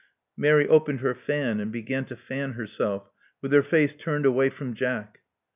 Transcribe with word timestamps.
Mary 0.35 0.67
opened 0.67 1.01
her 1.01 1.13
fan, 1.13 1.59
and 1.59 1.71
began 1.71 2.03
to 2.03 2.15
fan 2.15 2.53
herself, 2.53 3.11
with 3.39 3.53
her 3.53 3.61
face 3.61 3.93
turned 3.93 4.25
away 4.25 4.49
from 4.49 4.73
Jack. 4.73 5.19